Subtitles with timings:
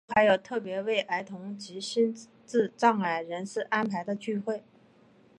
[0.15, 2.11] 另外每周还有特别为儿童及心
[2.47, 4.63] 智障碍人士安排的聚会。